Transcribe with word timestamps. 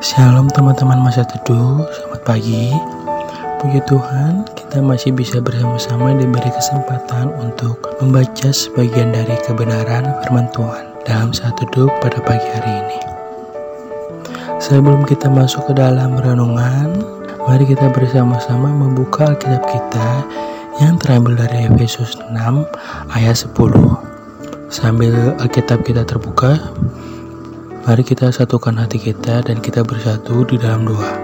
Shalom 0.00 0.48
teman-teman 0.48 0.96
masa 0.96 1.20
teduh, 1.20 1.84
selamat 1.92 2.24
pagi. 2.24 2.72
Puji 3.60 3.84
Tuhan, 3.84 4.48
kita 4.56 4.80
masih 4.80 5.12
bisa 5.12 5.44
bersama-sama 5.44 6.16
diberi 6.16 6.48
kesempatan 6.48 7.36
untuk 7.36 7.76
membaca 8.00 8.48
sebagian 8.48 9.12
dari 9.12 9.36
kebenaran 9.44 10.08
firman 10.24 10.48
Tuhan 10.56 10.88
dalam 11.04 11.36
satu 11.36 11.68
teduh 11.68 11.92
pada 12.00 12.16
pagi 12.24 12.48
hari 12.48 12.72
ini. 12.80 13.00
Sebelum 14.56 15.04
kita 15.04 15.28
masuk 15.28 15.68
ke 15.68 15.84
dalam 15.84 16.16
renungan, 16.16 16.96
mari 17.44 17.68
kita 17.68 17.92
bersama-sama 17.92 18.72
membuka 18.72 19.36
Alkitab 19.36 19.68
kita 19.68 20.08
yang 20.80 20.96
terambil 20.96 21.36
dari 21.36 21.68
Efesus 21.68 22.16
6 22.32 22.64
ayat 23.12 23.36
10. 23.36 23.52
Sambil 24.72 25.12
Alkitab 25.36 25.84
kita 25.84 26.08
terbuka, 26.08 26.56
Mari 27.86 28.02
kita 28.02 28.34
satukan 28.34 28.82
hati 28.82 28.98
kita 28.98 29.46
dan 29.46 29.62
kita 29.62 29.86
bersatu 29.86 30.42
di 30.42 30.58
dalam 30.58 30.90
doa. 30.90 31.22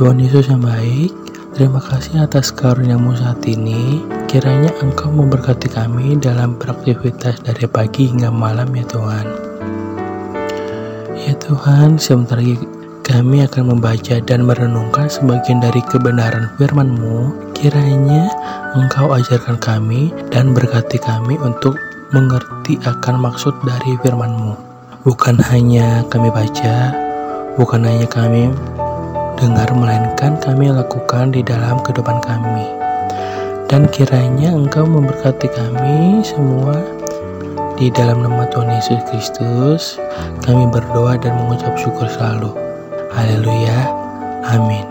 Tuhan 0.00 0.16
Yesus 0.16 0.48
yang 0.48 0.64
baik, 0.64 1.12
terima 1.52 1.76
kasih 1.76 2.24
atas 2.24 2.48
karuniamu 2.48 3.12
saat 3.12 3.44
ini. 3.44 4.00
Kiranya 4.32 4.72
Engkau 4.80 5.12
memberkati 5.12 5.68
kami 5.68 6.16
dalam 6.16 6.56
beraktivitas 6.56 7.36
dari 7.44 7.68
pagi 7.68 8.08
hingga 8.08 8.32
malam 8.32 8.72
ya 8.72 8.80
Tuhan. 8.88 9.26
Ya 11.20 11.36
Tuhan, 11.36 12.00
sebentar 12.00 12.40
lagi 12.40 12.56
kami 13.04 13.44
akan 13.44 13.76
membaca 13.76 14.16
dan 14.24 14.48
merenungkan 14.48 15.12
sebagian 15.12 15.60
dari 15.60 15.84
kebenaran 15.84 16.48
firman-Mu. 16.56 17.52
Kiranya 17.52 18.32
Engkau 18.72 19.12
ajarkan 19.12 19.60
kami 19.60 20.16
dan 20.32 20.56
berkati 20.56 20.96
kami 20.96 21.36
untuk 21.44 21.76
mengerti 22.16 22.80
akan 22.88 23.20
maksud 23.20 23.52
dari 23.68 24.00
firman-Mu 24.00 24.63
bukan 25.04 25.36
hanya 25.52 26.00
kami 26.08 26.32
baca, 26.32 26.96
bukan 27.60 27.84
hanya 27.84 28.08
kami 28.08 28.48
dengar, 29.36 29.68
melainkan 29.76 30.40
kami 30.40 30.72
lakukan 30.72 31.28
di 31.28 31.44
dalam 31.44 31.76
kehidupan 31.84 32.24
kami. 32.24 32.64
Dan 33.68 33.84
kiranya 33.92 34.56
Engkau 34.56 34.88
memberkati 34.88 35.52
kami 35.52 36.24
semua 36.24 36.80
di 37.76 37.92
dalam 37.92 38.24
nama 38.24 38.48
Tuhan 38.48 38.72
Yesus 38.72 39.00
Kristus. 39.12 39.82
Kami 40.40 40.72
berdoa 40.72 41.20
dan 41.20 41.36
mengucap 41.36 41.76
syukur 41.76 42.08
selalu. 42.08 42.56
Haleluya. 43.12 43.92
Amin. 44.56 44.88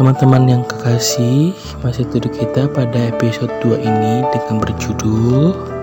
Teman-teman 0.00 0.48
yang 0.48 0.64
kekasih, 0.64 1.52
masih 1.84 2.08
duduk 2.08 2.32
kita 2.32 2.70
pada 2.70 3.12
episode 3.12 3.52
2 3.60 3.76
ini 3.82 4.24
dengan 4.32 4.56
berjudul 4.62 5.77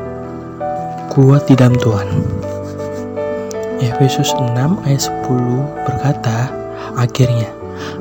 kuat 1.16 1.48
di 1.48 1.56
dalam 1.56 1.80
Tuhan. 1.80 2.12
Efesus 3.80 4.36
6 4.36 4.52
ayat 4.84 5.08
10 5.08 5.88
berkata, 5.88 6.52
Akhirnya, 7.00 7.48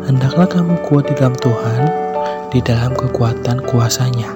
hendaklah 0.02 0.50
kamu 0.50 0.74
kuat 0.82 1.06
di 1.06 1.14
dalam 1.14 1.38
Tuhan, 1.38 1.86
di 2.50 2.58
dalam 2.58 2.90
kekuatan 2.98 3.62
kuasanya. 3.70 4.34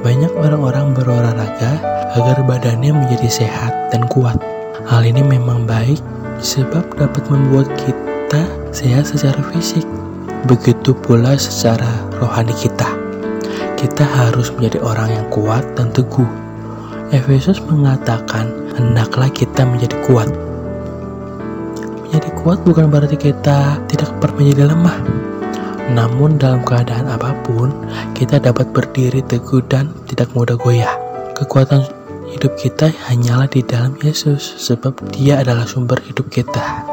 Banyak 0.00 0.32
orang-orang 0.40 0.96
berolahraga 0.96 1.76
agar 2.16 2.40
badannya 2.48 2.96
menjadi 2.96 3.28
sehat 3.28 3.92
dan 3.92 4.08
kuat. 4.08 4.40
Hal 4.88 5.04
ini 5.04 5.20
memang 5.20 5.68
baik 5.68 6.00
sebab 6.40 6.96
dapat 6.96 7.28
membuat 7.28 7.68
kita 7.76 8.48
sehat 8.72 9.04
secara 9.04 9.44
fisik. 9.52 9.84
Begitu 10.48 10.96
pula 10.96 11.36
secara 11.36 12.08
rohani 12.24 12.56
kita. 12.56 12.88
Kita 13.76 14.08
harus 14.08 14.48
menjadi 14.56 14.80
orang 14.80 15.12
yang 15.12 15.26
kuat 15.28 15.76
dan 15.76 15.92
teguh 15.92 16.47
Efesus 17.08 17.56
mengatakan, 17.64 18.52
hendaklah 18.76 19.32
kita 19.32 19.64
menjadi 19.64 19.96
kuat. 20.04 20.28
Menjadi 22.04 22.30
kuat 22.36 22.60
bukan 22.68 22.92
berarti 22.92 23.16
kita 23.16 23.80
tidak 23.88 24.12
pernah 24.20 24.44
menjadi 24.44 24.68
lemah. 24.68 24.98
Namun 25.96 26.36
dalam 26.36 26.60
keadaan 26.68 27.08
apa 27.08 27.32
pun, 27.48 27.72
kita 28.12 28.36
dapat 28.36 28.68
berdiri 28.76 29.24
teguh 29.24 29.64
dan 29.72 29.88
tidak 30.04 30.28
mudah 30.36 30.60
goyah. 30.60 30.92
Kekuatan 31.32 31.88
hidup 32.28 32.52
kita 32.60 32.92
hanyalah 33.08 33.48
di 33.48 33.64
dalam 33.64 33.96
Yesus, 34.04 34.60
sebab 34.60 35.00
dia 35.08 35.40
adalah 35.40 35.64
sumber 35.64 35.96
hidup 36.04 36.28
kita. 36.28 36.84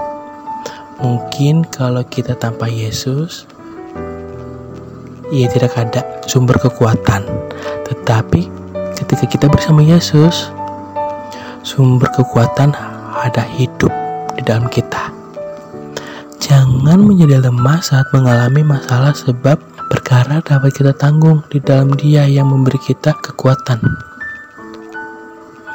Mungkin 1.03 1.67
kalau 1.67 2.07
kita 2.07 2.39
tanpa 2.39 2.71
Yesus, 2.71 3.43
ia 5.27 5.51
tidak 5.51 5.75
ada 5.75 6.07
sumber 6.23 6.55
kekuatan. 6.55 7.27
Tetapi 7.83 8.64
ketika 8.95 9.25
kita 9.27 9.45
bersama 9.51 9.83
Yesus, 9.83 10.49
sumber 11.61 12.07
kekuatan 12.15 12.71
ada 13.15 13.43
hidup 13.43 13.91
di 14.39 14.41
dalam 14.43 14.71
kita. 14.71 15.11
Jangan 16.39 17.01
menjadi 17.01 17.41
lemah 17.41 17.81
saat 17.81 18.07
mengalami 18.13 18.61
masalah 18.61 19.11
sebab 19.11 19.57
perkara 19.89 20.39
dapat 20.45 20.71
kita 20.71 20.93
tanggung 20.95 21.41
di 21.49 21.59
dalam 21.59 21.91
dia 21.97 22.23
yang 22.29 22.47
memberi 22.47 22.77
kita 22.79 23.17
kekuatan. 23.17 23.81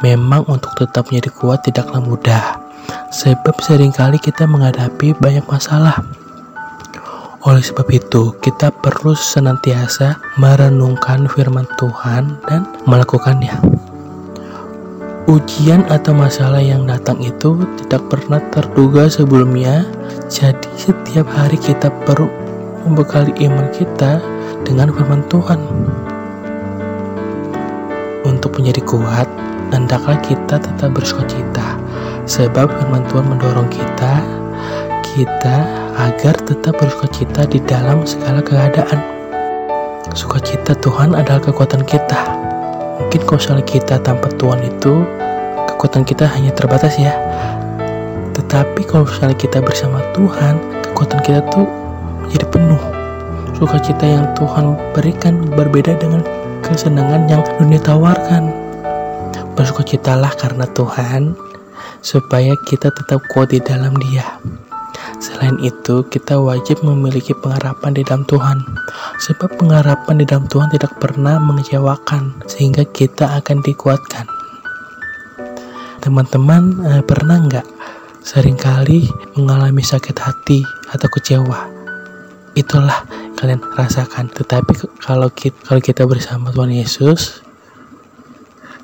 Memang 0.00 0.48
untuk 0.48 0.72
tetap 0.80 1.10
menjadi 1.12 1.30
kuat 1.36 1.60
tidaklah 1.66 2.00
mudah, 2.00 2.56
sebab 3.12 3.52
sering 3.60 3.92
kali 3.92 4.16
kita 4.16 4.48
menghadapi 4.48 5.12
banyak 5.20 5.44
masalah 5.44 6.00
oleh 7.40 7.64
sebab 7.64 7.88
itu, 7.88 8.36
kita 8.44 8.68
perlu 8.68 9.16
senantiasa 9.16 10.20
merenungkan 10.36 11.24
firman 11.24 11.64
Tuhan 11.80 12.36
dan 12.44 12.68
melakukannya. 12.84 13.56
Ujian 15.24 15.88
atau 15.88 16.12
masalah 16.12 16.60
yang 16.60 16.84
datang 16.84 17.16
itu 17.24 17.64
tidak 17.80 18.02
pernah 18.12 18.44
terduga 18.52 19.08
sebelumnya, 19.08 19.88
jadi 20.28 20.68
setiap 20.76 21.24
hari 21.32 21.56
kita 21.56 21.88
perlu 22.04 22.28
membekali 22.84 23.32
iman 23.48 23.72
kita 23.72 24.20
dengan 24.68 24.92
firman 24.92 25.24
Tuhan. 25.32 25.60
Untuk 28.28 28.52
menjadi 28.60 28.84
kuat, 28.84 29.28
hendaklah 29.72 30.20
kita 30.20 30.60
tetap 30.60 30.92
bersukacita, 30.92 31.80
sebab 32.28 32.68
firman 32.68 33.06
Tuhan 33.08 33.32
mendorong 33.32 33.72
kita 33.72 34.40
kita 35.10 35.66
agar 36.00 36.32
tetap 36.48 36.80
bersukacita 36.80 37.44
di 37.44 37.60
dalam 37.68 38.08
segala 38.08 38.40
keadaan. 38.40 38.96
Sukacita 40.16 40.72
Tuhan 40.80 41.12
adalah 41.12 41.44
kekuatan 41.44 41.84
kita. 41.84 42.24
Mungkin 43.04 43.20
kalau 43.28 43.60
kita 43.64 44.00
tanpa 44.00 44.32
Tuhan 44.40 44.64
itu, 44.64 45.04
kekuatan 45.68 46.08
kita 46.08 46.24
hanya 46.24 46.56
terbatas 46.56 46.96
ya. 46.96 47.12
Tetapi 48.32 48.80
kalau 48.88 49.04
misalnya 49.04 49.36
kita 49.36 49.60
bersama 49.60 50.00
Tuhan, 50.16 50.56
kekuatan 50.88 51.20
kita 51.20 51.40
tuh 51.52 51.68
menjadi 52.24 52.46
penuh. 52.48 52.82
Sukacita 53.60 54.04
yang 54.08 54.24
Tuhan 54.32 54.80
berikan 54.96 55.36
berbeda 55.52 56.00
dengan 56.00 56.24
kesenangan 56.64 57.28
yang 57.28 57.44
dunia 57.60 57.80
tawarkan. 57.84 58.48
Bersukacitalah 59.52 60.32
karena 60.40 60.64
Tuhan, 60.72 61.36
supaya 62.00 62.56
kita 62.64 62.88
tetap 62.88 63.20
kuat 63.28 63.52
di 63.52 63.60
dalam 63.60 63.92
Dia. 64.00 64.40
Selain 65.20 65.60
itu, 65.60 66.00
kita 66.08 66.40
wajib 66.40 66.80
memiliki 66.80 67.36
pengharapan 67.36 67.92
di 67.92 68.00
dalam 68.00 68.24
Tuhan, 68.24 68.56
sebab 69.20 69.52
pengharapan 69.60 70.16
di 70.16 70.24
dalam 70.24 70.48
Tuhan 70.48 70.72
tidak 70.72 70.96
pernah 70.96 71.36
mengecewakan, 71.36 72.40
sehingga 72.48 72.88
kita 72.88 73.36
akan 73.36 73.60
dikuatkan. 73.60 74.24
Teman-teman, 76.00 76.80
eh, 76.88 77.02
pernah 77.04 77.36
nggak 77.36 77.68
sering 78.24 78.56
kali 78.56 79.12
mengalami 79.36 79.84
sakit 79.84 80.16
hati 80.16 80.64
atau 80.88 81.08
kecewa? 81.12 81.68
Itulah 82.56 83.04
kalian 83.36 83.60
rasakan. 83.76 84.32
Tetapi 84.32 85.04
kalau 85.04 85.28
kita, 85.28 85.60
kalau 85.68 85.80
kita 85.84 86.08
bersama 86.08 86.48
Tuhan 86.48 86.72
Yesus, 86.72 87.44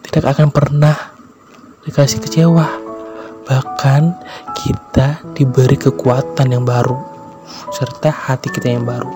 tidak 0.04 0.36
akan 0.36 0.52
pernah 0.52 1.16
dikasih 1.88 2.20
kecewa 2.20 2.86
bahkan 3.46 4.10
kita 4.66 5.22
diberi 5.38 5.78
kekuatan 5.78 6.50
yang 6.50 6.66
baru 6.66 7.16
serta 7.70 8.10
hati 8.10 8.50
kita 8.50 8.74
yang 8.74 8.82
baru. 8.82 9.10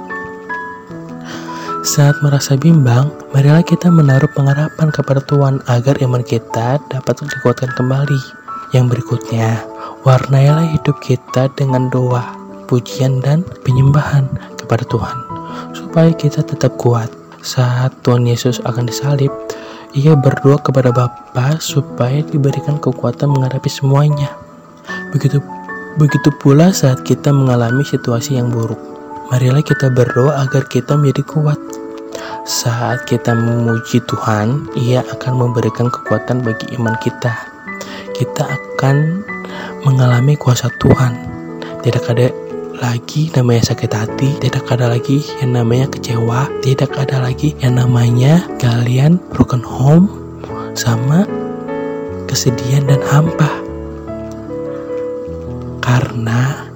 Saat 1.80 2.20
merasa 2.20 2.60
bimbang, 2.60 3.08
marilah 3.32 3.64
kita 3.64 3.88
menaruh 3.88 4.28
pengharapan 4.36 4.92
kepada 4.92 5.24
Tuhan 5.24 5.64
agar 5.64 5.96
iman 6.04 6.20
kita 6.20 6.76
dapat 6.92 7.14
dikuatkan 7.24 7.72
kembali. 7.72 8.20
Yang 8.76 8.86
berikutnya, 8.94 9.64
warnailah 10.04 10.76
hidup 10.76 11.00
kita 11.02 11.48
dengan 11.56 11.88
doa, 11.88 12.36
pujian, 12.68 13.18
dan 13.24 13.42
penyembahan 13.64 14.28
kepada 14.60 14.84
Tuhan, 14.86 15.16
supaya 15.72 16.12
kita 16.12 16.44
tetap 16.44 16.76
kuat. 16.76 17.08
Saat 17.40 17.96
Tuhan 18.04 18.28
Yesus 18.28 18.60
akan 18.68 18.84
disalib, 18.84 19.32
ia 19.96 20.12
berdoa 20.12 20.60
kepada 20.60 20.92
Bapa 20.92 21.56
supaya 21.58 22.20
diberikan 22.20 22.76
kekuatan 22.76 23.32
menghadapi 23.32 23.72
semuanya. 23.72 24.49
Begitu 25.10 25.42
begitu 25.98 26.30
pula 26.38 26.70
saat 26.70 27.02
kita 27.02 27.34
mengalami 27.34 27.82
situasi 27.82 28.38
yang 28.38 28.48
buruk. 28.54 28.78
Marilah 29.30 29.62
kita 29.62 29.90
berdoa 29.90 30.42
agar 30.42 30.66
kita 30.66 30.98
menjadi 30.98 31.22
kuat. 31.26 31.58
Saat 32.46 33.06
kita 33.06 33.30
memuji 33.36 34.02
Tuhan, 34.10 34.66
Ia 34.74 35.06
akan 35.06 35.32
memberikan 35.38 35.86
kekuatan 35.86 36.42
bagi 36.42 36.74
iman 36.74 36.96
kita. 36.98 37.30
kita 38.20 38.44
akan 38.44 39.24
mengalami 39.88 40.36
kuasa 40.36 40.68
Tuhan. 40.76 41.16
Tidak 41.80 42.04
ada 42.04 42.28
lagi 42.80 43.28
namanya 43.36 43.72
sakit 43.72 43.92
hati, 43.92 44.40
tidak 44.40 44.68
ada 44.72 44.88
lagi 44.88 45.20
yang 45.40 45.56
namanya 45.56 45.88
kecewa, 45.88 46.48
tidak 46.64 46.92
ada 46.96 47.20
lagi 47.20 47.52
yang 47.60 47.76
namanya 47.76 48.44
kalian 48.56 49.20
broken 49.32 49.60
home 49.60 50.08
sama 50.72 51.28
kesedihan 52.28 52.88
dan 52.88 53.00
hampa. 53.04 53.59
Karena 55.90 56.70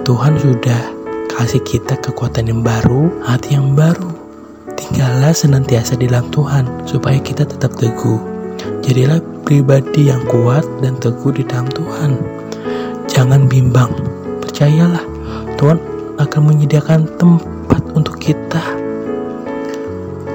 Tuhan 0.00 0.40
sudah 0.40 0.80
kasih 1.28 1.60
kita 1.60 2.00
kekuatan 2.00 2.48
yang 2.48 2.64
baru, 2.64 3.12
hati 3.20 3.52
yang 3.52 3.76
baru. 3.76 4.08
Tinggallah 4.80 5.36
senantiasa 5.36 5.92
di 6.00 6.08
dalam 6.08 6.32
Tuhan 6.32 6.88
supaya 6.88 7.20
kita 7.20 7.44
tetap 7.44 7.76
teguh. 7.76 8.16
Jadilah 8.80 9.20
pribadi 9.44 10.08
yang 10.08 10.24
kuat 10.24 10.64
dan 10.80 10.96
teguh 10.96 11.36
di 11.36 11.44
dalam 11.44 11.68
Tuhan. 11.68 12.16
Jangan 13.12 13.44
bimbang, 13.44 13.92
percayalah 14.40 15.04
Tuhan 15.60 15.76
akan 16.16 16.42
menyediakan 16.48 17.04
tempat 17.20 17.84
untuk 17.92 18.16
kita. 18.16 18.64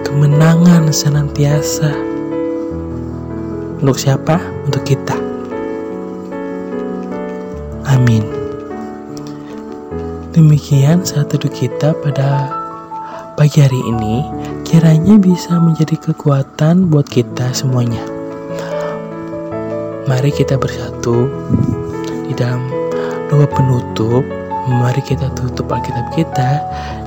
Kemenangan 0.05 0.93
senantiasa. 0.93 1.89
Untuk 3.81 3.97
siapa? 3.97 4.37
Untuk 4.61 4.85
kita. 4.85 5.32
Amin. 7.93 8.25
Demikian 10.33 11.05
saat 11.05 11.29
teduh 11.29 11.53
kita 11.53 11.93
pada 12.01 12.49
pagi 13.37 13.61
hari 13.61 13.77
ini 13.85 14.25
kiranya 14.65 15.21
bisa 15.21 15.61
menjadi 15.61 16.09
kekuatan 16.09 16.89
buat 16.89 17.05
kita 17.05 17.53
semuanya. 17.53 18.01
Mari 20.09 20.33
kita 20.33 20.57
bersatu 20.57 21.29
di 22.25 22.33
dalam 22.33 22.65
doa 23.29 23.45
penutup. 23.45 24.25
Mari 24.63 25.05
kita 25.05 25.29
tutup 25.37 25.69
Alkitab 25.69 26.17
kita 26.17 26.49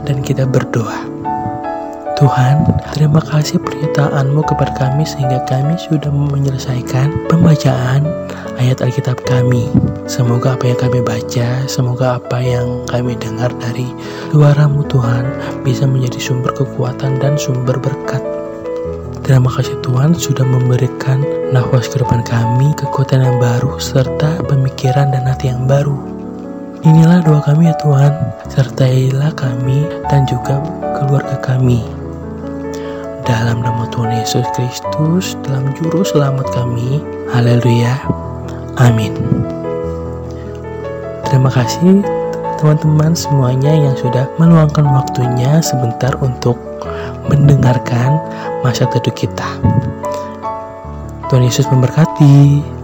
dan 0.07 0.23
kita 0.23 0.47
berdoa. 0.47 1.03
Tuhan, 2.17 2.65
terima 2.97 3.21
kasih 3.21 3.61
pernyataanmu 3.61 4.41
kepada 4.49 4.73
kami 4.73 5.05
sehingga 5.05 5.45
kami 5.45 5.77
sudah 5.77 6.09
menyelesaikan 6.09 7.13
pembacaan 7.29 8.09
ayat 8.57 8.81
Alkitab 8.81 9.21
kami. 9.29 9.69
Semoga 10.09 10.57
apa 10.57 10.65
yang 10.73 10.81
kami 10.81 11.05
baca, 11.05 11.69
semoga 11.69 12.17
apa 12.17 12.41
yang 12.41 12.89
kami 12.89 13.21
dengar 13.21 13.53
dari 13.61 13.93
suaramu 14.33 14.81
Tuhan 14.89 15.29
bisa 15.61 15.85
menjadi 15.85 16.17
sumber 16.17 16.57
kekuatan 16.57 17.21
dan 17.21 17.37
sumber 17.37 17.77
berkat 17.77 18.25
Terima 19.27 19.51
kasih 19.51 19.83
Tuhan 19.83 20.15
sudah 20.15 20.47
memberikan 20.47 21.19
nafas 21.51 21.91
ke 21.91 21.99
depan 21.99 22.23
kami, 22.23 22.71
kekuatan 22.79 23.27
yang 23.27 23.43
baru, 23.43 23.75
serta 23.83 24.39
pemikiran 24.47 25.11
dan 25.11 25.27
hati 25.27 25.51
yang 25.51 25.67
baru. 25.67 25.99
Inilah 26.87 27.27
doa 27.27 27.43
kami 27.43 27.67
ya 27.67 27.75
Tuhan, 27.83 28.15
sertailah 28.47 29.35
kami 29.35 29.83
dan 30.07 30.31
juga 30.31 30.63
keluarga 30.95 31.35
kami. 31.43 31.96
Dalam 33.27 33.59
nama 33.59 33.91
Tuhan 33.91 34.23
Yesus 34.23 34.47
Kristus, 34.55 35.35
dalam 35.43 35.75
juru 35.75 36.07
selamat 36.07 36.47
kami, 36.55 37.03
haleluya, 37.35 37.99
amin. 38.79 39.19
Terima 41.27 41.51
kasih 41.51 42.07
teman-teman 42.63 43.19
semuanya 43.19 43.75
yang 43.75 43.99
sudah 43.99 44.31
meluangkan 44.39 44.87
waktunya 44.87 45.59
sebentar 45.59 46.15
untuk 46.23 46.55
mendengarkan 47.27 48.23
masa 48.63 48.87
teduh 48.95 49.11
kita. 49.11 49.51
Tuhan 51.27 51.43
Yesus 51.43 51.67
memberkati. 51.67 52.76